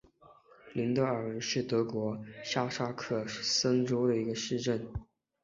[0.73, 4.87] 林德尔恩是德国下萨克森州的一个市镇。